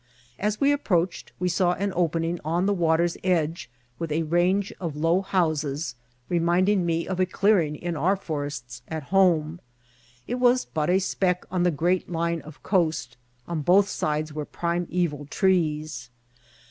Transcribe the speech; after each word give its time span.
As 0.39 0.59
we 0.59 0.71
approached 0.71 1.31
we 1.37 1.47
saw 1.47 1.73
an 1.73 1.93
opening 1.95 2.39
on 2.43 2.65
the 2.65 2.73
water's 2.73 3.17
edge, 3.23 3.69
with 3.99 4.11
a 4.11 4.23
range 4.23 4.73
of 4.81 4.95
low 4.95 5.21
houses, 5.21 5.93
reminding 6.27 6.87
me 6.87 7.07
of 7.07 7.19
a 7.19 7.25
clearing 7.27 7.75
in 7.75 7.95
our 7.95 8.15
for# 8.15 8.45
ests 8.47 8.81
at 8.87 9.03
home. 9.13 9.59
It 10.25 10.39
was 10.39 10.65
but 10.65 10.89
a 10.89 10.97
speck 10.97 11.45
on 11.51 11.61
the 11.61 11.69
great 11.69 12.09
line 12.09 12.41
of 12.41 12.63
coast; 12.63 13.15
on 13.47 13.61
both 13.61 13.87
sides 13.87 14.33
were 14.33 14.43
primeval 14.43 15.27
trees. 15.27 16.09